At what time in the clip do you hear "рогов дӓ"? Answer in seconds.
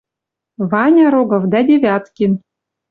1.13-1.59